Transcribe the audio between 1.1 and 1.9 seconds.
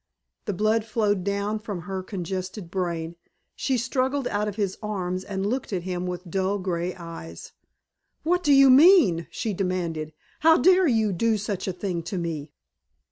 down from